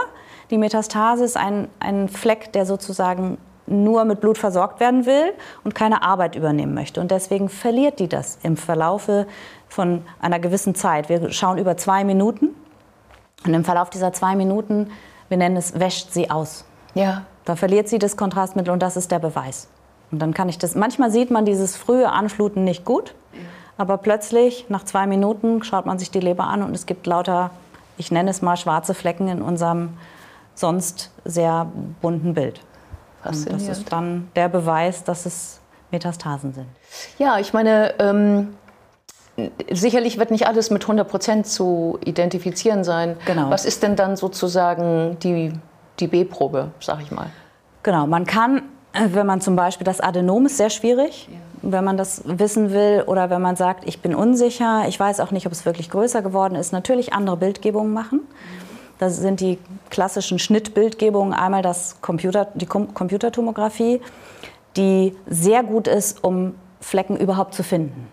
die 0.50 0.58
Metastase 0.58 1.24
ist 1.24 1.36
ein, 1.36 1.68
ein 1.80 2.08
Fleck, 2.08 2.52
der 2.52 2.66
sozusagen 2.66 3.38
nur 3.66 4.04
mit 4.04 4.20
Blut 4.20 4.38
versorgt 4.38 4.78
werden 4.78 5.06
will 5.06 5.32
und 5.64 5.74
keine 5.74 6.02
Arbeit 6.02 6.36
übernehmen 6.36 6.74
möchte. 6.74 7.00
Und 7.00 7.10
deswegen 7.10 7.48
verliert 7.48 7.98
die 7.98 8.08
das 8.08 8.38
im 8.42 8.56
Verlaufe 8.56 9.26
von 9.68 10.02
einer 10.20 10.38
gewissen 10.38 10.74
Zeit. 10.74 11.08
Wir 11.08 11.32
schauen 11.32 11.58
über 11.58 11.76
zwei 11.76 12.04
Minuten 12.04 12.50
und 13.44 13.54
im 13.54 13.64
Verlauf 13.64 13.90
dieser 13.90 14.12
zwei 14.12 14.36
Minuten, 14.36 14.90
wir 15.28 15.36
nennen 15.36 15.56
es, 15.56 15.78
wäscht 15.78 16.12
sie 16.12 16.30
aus. 16.30 16.64
Ja. 16.94 17.22
Da 17.44 17.56
verliert 17.56 17.88
sie 17.88 17.98
das 17.98 18.16
Kontrastmittel 18.16 18.72
und 18.72 18.80
das 18.80 18.96
ist 18.96 19.10
der 19.10 19.18
Beweis. 19.18 19.68
Und 20.10 20.20
dann 20.20 20.34
kann 20.34 20.48
ich 20.48 20.58
das, 20.58 20.74
manchmal 20.74 21.10
sieht 21.10 21.30
man 21.30 21.44
dieses 21.44 21.76
frühe 21.76 22.10
Anfluten 22.10 22.64
nicht 22.64 22.84
gut, 22.84 23.14
aber 23.76 23.98
plötzlich 23.98 24.66
nach 24.68 24.84
zwei 24.84 25.06
Minuten 25.06 25.62
schaut 25.62 25.86
man 25.86 25.98
sich 25.98 26.10
die 26.10 26.20
Leber 26.20 26.44
an 26.44 26.62
und 26.62 26.74
es 26.74 26.86
gibt 26.86 27.06
lauter, 27.06 27.50
ich 27.98 28.10
nenne 28.10 28.30
es 28.30 28.40
mal 28.42 28.56
schwarze 28.56 28.94
Flecken 28.94 29.28
in 29.28 29.42
unserem 29.42 29.90
sonst 30.54 31.10
sehr 31.24 31.70
bunten 32.00 32.34
Bild. 32.34 32.60
Und 33.24 33.52
das 33.52 33.66
ist 33.66 33.92
dann 33.92 34.28
der 34.36 34.48
Beweis, 34.48 35.04
dass 35.04 35.26
es 35.26 35.60
Metastasen 35.90 36.52
sind. 36.52 36.66
Ja, 37.18 37.38
ich 37.38 37.52
meine, 37.52 37.94
ähm, 37.98 38.54
sicherlich 39.70 40.18
wird 40.18 40.30
nicht 40.30 40.46
alles 40.46 40.70
mit 40.70 40.82
100 40.82 41.08
Prozent 41.08 41.46
zu 41.46 41.98
identifizieren 42.04 42.84
sein. 42.84 43.16
Genau. 43.26 43.50
Was 43.50 43.64
ist 43.64 43.82
denn 43.82 43.96
dann 43.96 44.16
sozusagen 44.16 45.18
die, 45.22 45.52
die 46.00 46.06
B-Probe, 46.06 46.70
sag 46.80 47.02
ich 47.02 47.10
mal? 47.10 47.30
Genau, 47.82 48.06
man 48.06 48.26
kann, 48.26 48.62
wenn 49.10 49.26
man 49.26 49.40
zum 49.40 49.56
Beispiel 49.56 49.84
das 49.84 50.00
Adenom 50.00 50.46
ist 50.46 50.56
sehr 50.56 50.70
schwierig, 50.70 51.28
wenn 51.62 51.84
man 51.84 51.96
das 51.96 52.22
wissen 52.24 52.72
will 52.72 53.04
oder 53.06 53.30
wenn 53.30 53.42
man 53.42 53.56
sagt, 53.56 53.86
ich 53.86 54.00
bin 54.00 54.14
unsicher, 54.14 54.86
ich 54.88 54.98
weiß 54.98 55.20
auch 55.20 55.30
nicht, 55.30 55.46
ob 55.46 55.52
es 55.52 55.64
wirklich 55.64 55.90
größer 55.90 56.22
geworden 56.22 56.54
ist, 56.54 56.72
natürlich 56.72 57.12
andere 57.12 57.36
Bildgebungen 57.36 57.92
machen. 57.92 58.20
Das 58.98 59.18
sind 59.18 59.40
die 59.40 59.58
klassischen 59.90 60.38
Schnittbildgebungen. 60.38 61.34
Einmal 61.34 61.62
das 61.62 62.00
Computer, 62.00 62.48
die 62.54 62.66
Computertomographie, 62.66 64.00
die 64.76 65.14
sehr 65.26 65.62
gut 65.62 65.86
ist, 65.86 66.24
um 66.24 66.54
Flecken 66.80 67.16
überhaupt 67.16 67.54
zu 67.54 67.62
finden. 67.62 68.08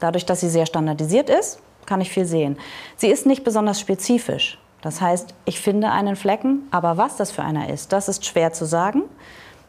Dadurch, 0.00 0.24
dass 0.24 0.40
sie 0.40 0.48
sehr 0.48 0.66
standardisiert 0.66 1.28
ist, 1.28 1.58
kann 1.86 2.00
ich 2.00 2.10
viel 2.10 2.24
sehen. 2.24 2.56
Sie 2.96 3.08
ist 3.08 3.26
nicht 3.26 3.44
besonders 3.44 3.80
spezifisch. 3.80 4.58
Das 4.80 5.00
heißt, 5.00 5.34
ich 5.46 5.60
finde 5.60 5.90
einen 5.90 6.16
Flecken, 6.16 6.68
aber 6.70 6.96
was 6.96 7.16
das 7.16 7.30
für 7.30 7.42
einer 7.42 7.70
ist, 7.70 7.92
das 7.92 8.08
ist 8.08 8.24
schwer 8.24 8.52
zu 8.52 8.66
sagen. 8.66 9.02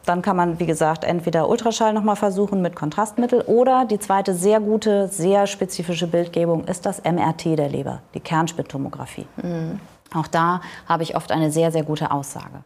Dann 0.06 0.22
kann 0.22 0.36
man, 0.36 0.60
wie 0.60 0.66
gesagt, 0.66 1.04
entweder 1.04 1.48
Ultraschall 1.48 1.92
noch 1.92 2.04
mal 2.04 2.14
versuchen 2.14 2.62
mit 2.62 2.76
Kontrastmittel 2.76 3.42
oder 3.42 3.84
die 3.84 3.98
zweite 3.98 4.34
sehr 4.34 4.60
gute, 4.60 5.08
sehr 5.08 5.48
spezifische 5.48 6.06
Bildgebung 6.06 6.64
ist 6.64 6.86
das 6.86 7.02
MRT 7.02 7.58
der 7.58 7.68
Leber, 7.68 8.00
die 8.14 8.20
Kernspintomographie. 8.20 9.26
Mhm. 9.42 9.80
Auch 10.14 10.28
da 10.28 10.60
habe 10.88 11.02
ich 11.02 11.16
oft 11.16 11.32
eine 11.32 11.50
sehr, 11.50 11.72
sehr 11.72 11.82
gute 11.82 12.12
Aussage. 12.12 12.62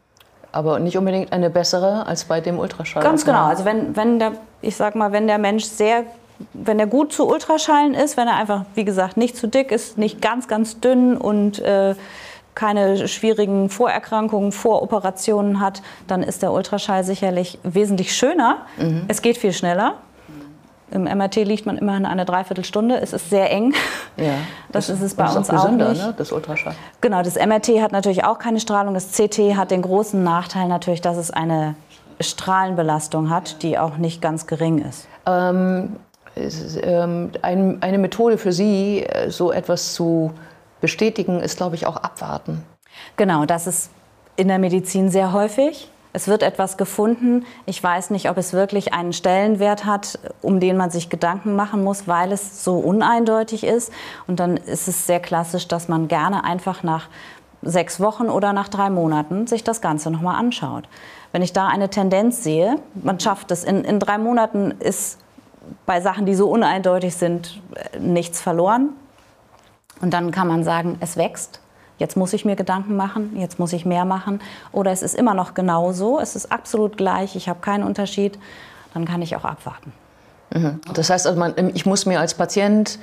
Aber 0.53 0.79
nicht 0.79 0.99
unbedingt 0.99 1.33
eine 1.33 1.49
bessere 1.49 2.07
als 2.07 2.25
bei 2.25 2.43
dem 2.43 2.59
Ultraschall. 2.59 3.03
Ganz 3.03 3.25
genau. 3.25 3.47
Also 3.47 3.65
wenn, 3.65 3.97
wenn 3.97 4.19
der, 4.19 4.33
ich 4.61 4.77
sag 4.77 4.95
mal, 4.95 5.13
wenn 5.13 5.27
der 5.27 5.39
Mensch 5.39 5.65
sehr, 5.65 6.05
wenn 6.53 6.79
er 6.79 6.87
gut 6.87 7.13
zu 7.13 7.27
Ultraschallen 7.27 7.95
ist, 7.95 8.19
wenn 8.19 8.29
er 8.29 8.37
einfach, 8.37 8.65
wie 8.75 8.85
gesagt, 8.85 9.17
nicht 9.17 9.37
zu 9.37 9.49
dick 9.49 9.73
ist, 9.73 9.97
nicht 9.97 10.21
ganz, 10.21 10.47
ganz 10.47 10.81
dünn 10.81 11.17
und 11.17 11.61
äh, 11.61 11.95
keine 12.61 13.09
schwierigen 13.09 13.71
Vorerkrankungen, 13.71 14.53
Voroperationen 14.53 15.61
hat, 15.61 15.81
dann 16.07 16.23
ist 16.23 16.43
der 16.43 16.53
Ultraschall 16.53 17.05
sicherlich 17.05 17.59
wesentlich 17.63 18.15
schöner. 18.15 18.59
Mhm. 18.77 19.05
Es 19.09 19.23
geht 19.23 19.39
viel 19.39 19.55
schneller. 19.55 19.95
Im 20.91 21.05
MRT 21.05 21.37
liegt 21.37 21.65
man 21.65 21.79
immerhin 21.79 22.05
eine 22.05 22.27
Dreiviertelstunde. 22.27 23.01
Es 23.01 23.15
ist 23.15 23.31
sehr 23.31 23.51
eng. 23.51 23.73
Ja, 24.19 24.35
das, 24.73 24.89
das 24.89 24.97
ist 24.99 25.03
es 25.03 25.15
bei 25.15 25.25
uns 25.25 25.49
auch, 25.49 25.55
gesünder, 25.55 25.87
auch 25.87 25.91
nicht. 25.91 26.05
Ne, 26.05 26.15
das 26.15 26.33
Ultraschall. 26.33 26.75
Genau, 27.01 27.23
das 27.23 27.37
MRT 27.37 27.81
hat 27.81 27.93
natürlich 27.93 28.25
auch 28.25 28.39
keine 28.39 28.61
Strahlung. 28.61 28.93
Das 28.93 29.13
CT 29.13 29.57
hat 29.57 29.71
den 29.71 29.81
großen 29.81 30.23
Nachteil 30.23 30.69
natürlich, 30.69 31.01
dass 31.01 31.17
es 31.17 31.31
eine 31.31 31.77
Strahlenbelastung 32.21 33.31
hat, 33.31 33.63
die 33.63 33.79
auch 33.79 33.97
nicht 33.97 34.21
ganz 34.21 34.47
gering 34.47 34.85
ist. 34.85 35.09
Ähm, 35.25 35.97
ist, 36.35 36.79
ähm, 36.83 37.31
ein, 37.41 37.79
eine 37.81 37.97
Methode 37.97 38.37
für 38.37 38.53
Sie, 38.53 39.03
äh, 39.03 39.31
so 39.31 39.51
etwas 39.51 39.95
zu 39.95 40.33
bestätigen, 40.81 41.41
ist, 41.41 41.57
glaube 41.57 41.77
ich, 41.77 41.87
auch 41.87 41.97
abwarten. 41.97 42.63
Genau, 43.17 43.45
das 43.47 43.67
ist 43.67 43.91
in 44.37 44.49
der 44.49 44.59
Medizin 44.59 45.11
sehr 45.11 45.33
häufig. 45.33 45.91
Es 46.13 46.27
wird 46.27 46.43
etwas 46.43 46.77
gefunden. 46.77 47.45
Ich 47.67 47.83
weiß 47.83 48.11
nicht, 48.11 48.29
ob 48.31 48.37
es 48.37 48.53
wirklich 48.53 48.93
einen 48.93 49.13
Stellenwert 49.13 49.85
hat, 49.85 50.19
um 50.43 50.59
den 50.59 50.77
man 50.77 50.91
sich 50.91 51.09
Gedanken 51.09 51.55
machen 51.55 51.85
muss, 51.85 52.09
weil 52.09 52.33
es 52.33 52.65
so 52.65 52.79
uneindeutig 52.79 53.63
ist. 53.63 53.93
Und 54.27 54.41
dann 54.41 54.57
ist 54.57 54.89
es 54.89 55.07
sehr 55.07 55.21
klassisch, 55.21 55.69
dass 55.69 55.89
man 55.89 56.09
gerne 56.09 56.43
einfach 56.43 56.83
nach 56.83 57.09
sechs 57.63 58.01
Wochen 58.01 58.29
oder 58.29 58.53
nach 58.53 58.69
drei 58.69 58.91
Monaten 58.91 59.47
sich 59.47 59.63
das 59.63 59.81
Ganze 59.81 60.11
nochmal 60.11 60.37
anschaut. 60.37 60.89
Wenn 61.33 61.43
ich 61.43 61.53
da 61.53 61.69
eine 61.69 61.91
Tendenz 61.91 62.43
sehe, 62.43 62.77
man 62.95 63.21
schafft 63.21 63.51
es, 63.51 63.63
in, 63.63 63.85
in 63.85 64.01
drei 64.01 64.19
Monaten 64.19 64.73
ist 64.81 65.19
bei 65.87 66.01
Sachen, 66.01 66.27
die 66.27 66.35
so 66.35 66.51
uneindeutig 66.51 67.15
sind, 67.15 67.61
nichts 68.01 68.41
verloren. 68.41 68.91
Und 70.01 70.13
dann 70.13 70.31
kann 70.31 70.49
man 70.49 70.65
sagen, 70.65 70.97
es 71.01 71.17
wächst 71.17 71.61
jetzt 72.01 72.17
muss 72.17 72.33
ich 72.33 72.45
mir 72.45 72.57
Gedanken 72.57 72.97
machen, 72.97 73.37
jetzt 73.37 73.61
muss 73.61 73.73
ich 73.73 73.85
mehr 73.85 74.05
machen. 74.05 74.41
Oder 74.73 74.91
es 74.91 75.03
ist 75.03 75.15
immer 75.15 75.35
noch 75.35 75.55
genauso, 75.55 76.19
es 76.19 76.35
ist 76.35 76.51
absolut 76.51 76.97
gleich, 76.97 77.37
ich 77.37 77.49
habe 77.49 77.61
keinen 77.61 77.85
Unterschied, 77.85 78.39
dann 78.95 79.05
kann 79.05 79.23
ich 79.23 79.37
auch 79.37 79.45
abwarten. 79.45 79.93
Mhm. 80.53 80.81
Das 80.95 81.11
heißt, 81.11 81.27
also 81.27 81.39
man, 81.39 81.55
ich 81.75 81.87
muss 81.87 82.07
mir 82.07 82.19
als 82.19 82.35
Patient 82.35 82.99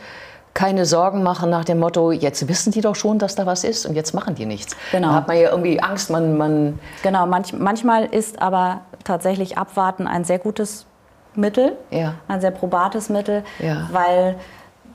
keine 0.53 0.87
Sorgen 0.87 1.21
machen 1.21 1.51
nach 1.51 1.65
dem 1.65 1.77
Motto, 1.77 2.11
jetzt 2.11 2.47
wissen 2.47 2.71
die 2.71 2.81
doch 2.81 2.95
schon, 2.95 3.19
dass 3.19 3.35
da 3.35 3.45
was 3.45 3.63
ist 3.63 3.85
und 3.85 3.93
jetzt 3.93 4.15
machen 4.15 4.33
die 4.33 4.47
nichts. 4.47 4.75
Genau. 4.91 5.09
Da 5.09 5.13
hat 5.13 5.27
man 5.27 5.37
ja 5.37 5.51
irgendwie 5.51 5.79
Angst, 5.79 6.09
man... 6.09 6.35
man 6.35 6.79
genau, 7.03 7.27
manch, 7.27 7.53
manchmal 7.53 8.05
ist 8.05 8.41
aber 8.41 8.81
tatsächlich 9.03 9.59
Abwarten 9.59 10.07
ein 10.07 10.23
sehr 10.23 10.39
gutes 10.39 10.87
Mittel, 11.35 11.77
ja. 11.91 12.15
ein 12.27 12.41
sehr 12.41 12.49
probates 12.49 13.09
Mittel, 13.09 13.43
ja. 13.59 13.87
weil 13.91 14.37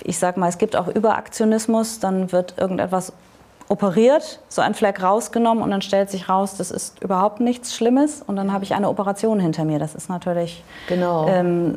ich 0.04 0.18
sage 0.18 0.38
mal, 0.40 0.48
es 0.48 0.58
gibt 0.58 0.76
auch 0.76 0.88
Überaktionismus, 0.88 2.00
dann 2.00 2.32
wird 2.32 2.54
irgendetwas 2.58 3.12
operiert, 3.68 4.40
so 4.48 4.60
ein 4.60 4.74
Fleck 4.74 5.02
rausgenommen 5.02 5.62
und 5.62 5.70
dann 5.70 5.80
stellt 5.80 6.10
sich 6.10 6.28
raus, 6.28 6.56
das 6.58 6.70
ist 6.70 7.02
überhaupt 7.02 7.40
nichts 7.40 7.74
Schlimmes 7.74 8.20
und 8.20 8.36
dann 8.36 8.52
habe 8.52 8.64
ich 8.64 8.74
eine 8.74 8.88
Operation 8.88 9.40
hinter 9.40 9.64
mir. 9.64 9.78
Das 9.78 9.94
ist 9.94 10.10
natürlich 10.10 10.62
genau. 10.88 11.26
ähm, 11.28 11.76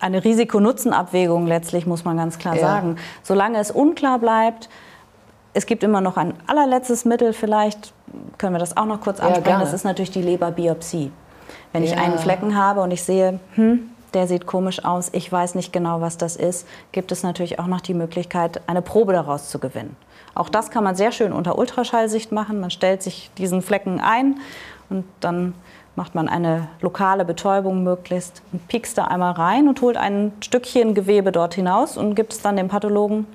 eine 0.00 0.22
Risiko-Nutzen-Abwägung 0.22 1.46
letztlich, 1.46 1.86
muss 1.86 2.04
man 2.04 2.16
ganz 2.18 2.38
klar 2.38 2.56
Ja. 2.56 2.60
sagen. 2.60 2.96
Solange 3.22 3.58
es 3.58 3.70
unklar 3.70 4.18
bleibt, 4.18 4.68
es 5.54 5.64
gibt 5.64 5.82
immer 5.82 6.00
noch 6.02 6.16
ein 6.18 6.34
allerletztes 6.46 7.04
Mittel, 7.06 7.32
vielleicht 7.32 7.94
können 8.36 8.54
wir 8.54 8.58
das 8.60 8.76
auch 8.76 8.84
noch 8.86 9.00
kurz 9.00 9.18
Ja, 9.18 9.24
ansprechen, 9.26 9.44
gerne. 9.44 9.64
das 9.64 9.72
ist 9.72 9.84
natürlich 9.84 10.10
die 10.10 10.22
Leberbiopsie. 10.22 11.10
Wenn 11.72 11.84
ich 11.84 11.92
Ja. 11.92 11.98
einen 11.98 12.18
Flecken 12.18 12.54
habe 12.56 12.80
und 12.82 12.90
ich 12.90 13.02
sehe, 13.02 13.40
hm, 13.54 13.90
der 14.14 14.26
sieht 14.26 14.46
komisch 14.46 14.84
aus, 14.84 15.10
ich 15.12 15.30
weiß 15.30 15.54
nicht 15.54 15.72
genau, 15.72 16.00
was 16.00 16.16
das 16.16 16.36
ist, 16.36 16.66
gibt 16.92 17.12
es 17.12 17.22
natürlich 17.22 17.58
auch 17.58 17.66
noch 17.66 17.80
die 17.80 17.94
Möglichkeit, 17.94 18.60
eine 18.66 18.82
Probe 18.82 19.12
daraus 19.12 19.48
zu 19.48 19.58
gewinnen. 19.58 19.96
Auch 20.34 20.48
das 20.48 20.70
kann 20.70 20.84
man 20.84 20.94
sehr 20.94 21.12
schön 21.12 21.32
unter 21.32 21.58
Ultraschallsicht 21.58 22.32
machen. 22.32 22.60
Man 22.60 22.70
stellt 22.70 23.02
sich 23.02 23.30
diesen 23.38 23.62
Flecken 23.62 24.00
ein 24.00 24.38
und 24.88 25.04
dann 25.20 25.54
macht 25.96 26.14
man 26.14 26.28
eine 26.28 26.68
lokale 26.80 27.24
Betäubung 27.24 27.82
möglichst 27.82 28.40
und 28.52 28.68
piekst 28.68 28.96
da 28.96 29.06
einmal 29.06 29.32
rein 29.32 29.68
und 29.68 29.80
holt 29.80 29.96
ein 29.96 30.32
Stückchen 30.40 30.94
Gewebe 30.94 31.32
dort 31.32 31.54
hinaus 31.54 31.96
und 31.96 32.14
gibt 32.14 32.32
es 32.32 32.40
dann 32.40 32.56
dem 32.56 32.68
Pathologen, 32.68 33.26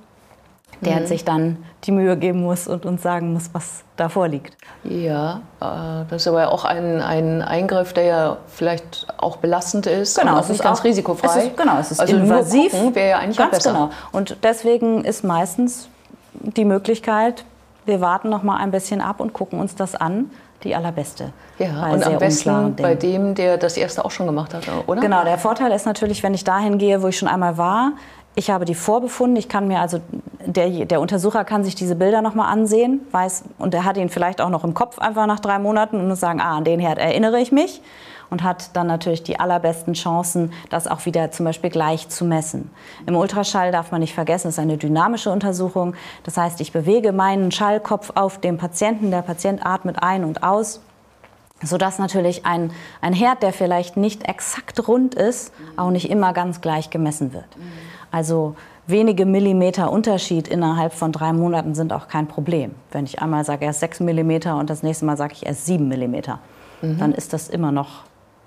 der 0.82 1.08
sich 1.08 1.24
dann 1.26 1.58
die 1.86 1.92
Mühe 1.92 2.16
geben 2.18 2.42
muss 2.44 2.68
und 2.68 2.86
uns 2.86 3.02
sagen 3.04 3.34
muss, 3.34 3.50
was 3.54 3.84
da 3.98 4.10
vorliegt. 4.10 4.56
Ja, 4.84 5.42
äh, 5.62 6.06
das 6.10 6.22
ist 6.24 6.28
aber 6.28 6.52
auch 6.52 6.66
ein, 6.66 7.02
ein 7.02 7.42
Eingriff, 7.42 7.94
der 7.94 8.04
ja 8.04 8.38
vielleicht 8.48 9.08
auch 9.18 9.38
belastend 9.38 9.86
ist 9.86 10.20
auch 10.20 10.40
es 10.40 10.50
nicht 10.50 10.60
ist 10.60 10.64
ganz 10.64 10.80
auch- 10.80 10.84
risikofrei. 10.84 11.28
Es 11.40 11.44
ist, 11.46 11.58
genau, 11.58 11.78
es 11.80 11.92
ist 11.92 12.00
also 12.00 12.16
invasiv. 12.16 12.74
Wäre 12.94 13.10
ja 13.10 13.18
eigentlich 13.20 13.38
Ganz 13.38 13.52
besser. 13.58 13.72
genau. 13.74 13.90
Und 14.12 14.38
deswegen 14.44 15.04
ist 15.06 15.24
meistens 15.24 15.90
die 16.34 16.66
Möglichkeit, 16.66 17.46
wir 17.86 18.02
warten 18.02 18.30
noch 18.30 18.44
mal 18.44 18.58
ein 18.58 18.72
bisschen 18.72 19.02
ab 19.02 19.20
und 19.20 19.34
gucken 19.34 19.60
uns 19.60 19.76
das 19.76 19.96
an, 19.96 20.32
die 20.64 20.74
allerbeste. 20.76 21.34
Ja, 21.60 21.82
bei 21.82 21.92
und 21.94 22.06
am 22.06 22.18
besten 22.18 22.76
bei 22.78 22.96
dem, 22.96 23.36
der 23.36 23.58
das 23.58 23.76
erste 23.78 24.04
auch 24.06 24.12
schon 24.12 24.26
gemacht 24.26 24.54
hat, 24.54 24.64
oder? 24.88 25.02
Genau, 25.02 25.24
der 25.26 25.38
Vorteil 25.38 25.72
ist 25.74 25.86
natürlich, 25.86 26.24
wenn 26.24 26.34
ich 26.34 26.44
dahin 26.46 26.78
gehe, 26.78 27.04
wo 27.04 27.08
ich 27.08 27.18
schon 27.18 27.28
einmal 27.28 27.58
war, 27.58 27.92
ich 28.36 28.50
habe 28.50 28.66
die 28.66 28.76
Vorbefunde, 28.76 29.40
ich 29.40 29.48
kann 29.48 29.68
mir 29.68 29.80
also, 29.80 30.00
der, 30.46 30.86
der 30.86 31.00
Untersucher 31.00 31.46
kann 31.46 31.64
sich 31.64 31.76
diese 31.76 31.96
Bilder 31.96 32.22
noch 32.22 32.36
mal 32.36 32.50
ansehen, 32.50 33.02
weiß, 33.12 33.44
und 33.60 33.74
er 33.74 33.86
hat 33.86 33.98
ihn 33.98 34.10
vielleicht 34.10 34.42
auch 34.42 34.50
noch 34.50 34.64
im 34.64 34.74
Kopf 34.74 35.00
einfach 35.00 35.28
nach 35.28 35.40
drei 35.40 35.60
Monaten 35.60 35.98
und 36.00 36.08
muss 36.08 36.20
sagen, 36.20 36.42
ah, 36.42 36.58
an 36.58 36.64
den 36.64 36.80
Herd 36.80 36.98
erinnere 36.98 37.40
ich 37.40 37.52
mich 37.52 37.82
und 38.30 38.42
hat 38.42 38.76
dann 38.76 38.88
natürlich 38.88 39.22
die 39.22 39.40
allerbesten 39.40 39.94
Chancen, 39.94 40.52
das 40.72 40.88
auch 40.88 41.06
wieder 41.06 41.30
zum 41.30 41.46
Beispiel 41.46 41.70
gleich 41.70 42.10
zu 42.10 42.26
messen. 42.26 42.72
Im 43.06 43.16
Ultraschall 43.16 43.72
darf 43.72 43.92
man 43.92 44.02
nicht 44.02 44.16
vergessen, 44.16 44.48
es 44.48 44.56
ist 44.56 44.60
eine 44.60 44.78
dynamische 44.78 45.30
Untersuchung. 45.30 45.94
Das 46.24 46.36
heißt, 46.36 46.60
ich 46.60 46.72
bewege 46.72 47.12
meinen 47.12 47.52
Schallkopf 47.52 48.12
auf 48.16 48.40
dem 48.40 48.58
Patienten, 48.58 49.12
der 49.12 49.22
Patient 49.22 49.64
atmet 49.64 50.02
ein 50.02 50.24
und 50.24 50.42
aus. 50.42 50.82
sodass 51.62 51.98
natürlich 52.00 52.46
ein, 52.46 52.72
ein 53.02 53.14
Herd, 53.14 53.42
der 53.44 53.54
vielleicht 53.54 53.98
nicht 53.98 54.28
exakt 54.28 54.88
rund 54.88 55.16
ist, 55.16 55.54
auch 55.78 55.92
nicht 55.92 56.10
immer 56.10 56.34
ganz 56.34 56.60
gleich 56.60 56.90
gemessen 56.90 57.34
wird. 57.34 57.48
Also 58.14 58.56
wenige 58.86 59.26
Millimeter 59.26 59.92
Unterschied 59.92 60.48
innerhalb 60.48 60.94
von 60.94 61.12
drei 61.12 61.34
Monaten 61.34 61.74
sind 61.74 61.92
auch 61.92 62.08
kein 62.08 62.28
Problem. 62.28 62.76
Wenn 62.92 63.06
ich 63.06 63.22
einmal 63.24 63.44
sage, 63.44 63.66
er 63.66 63.72
ist 63.72 63.80
sechs 63.80 64.00
Millimeter 64.00 64.56
und 64.58 64.70
das 64.70 64.84
nächste 64.84 65.06
Mal 65.06 65.18
sage 65.18 65.34
ich, 65.34 65.46
er 65.48 65.54
ist 65.54 65.66
sieben 65.66 65.88
Millimeter, 65.88 66.40
mhm. 66.84 67.00
dann 67.00 67.12
ist 67.12 67.34
das 67.34 67.50
immer 67.50 67.72
noch 67.72 68.04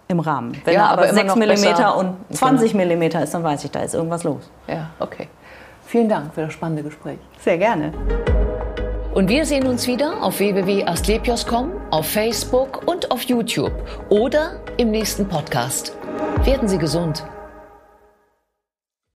im 0.07 0.21
Rahmen. 0.21 0.57
Wenn 0.65 0.75
ja, 0.75 0.85
er 0.85 0.91
aber, 0.91 1.03
aber 1.03 1.15
6 1.15 1.35
mm 1.35 1.99
und 1.99 2.15
20 2.31 2.73
genau. 2.75 2.97
mm 2.97 3.03
ist, 3.03 3.35
dann 3.35 3.43
weiß 3.43 3.65
ich, 3.65 3.73
da 3.73 3.81
ist 3.81 3.95
irgendwas 3.95 4.23
los. 4.23 4.49
Ja, 4.69 4.91
okay. 5.01 5.27
Vielen 5.85 6.09
Dank 6.09 6.33
für 6.33 6.43
das 6.43 6.53
spannende 6.53 6.85
Gespräch. 6.85 7.19
Sehr 7.41 7.59
gerne. 7.59 7.93
Und 9.15 9.29
wir 9.29 9.45
sehen 9.47 9.67
uns 9.67 9.89
wieder 9.89 10.23
auf 10.23 10.39
www.astlepios.com, 10.39 11.73
auf 11.91 12.07
Facebook 12.07 12.87
und 12.87 13.11
auf 13.11 13.23
YouTube 13.23 13.73
oder 14.11 14.61
im 14.77 14.93
nächsten 14.93 15.27
Podcast. 15.27 15.97
Werden 16.45 16.69
Sie 16.69 16.79
gesund. 16.79 17.25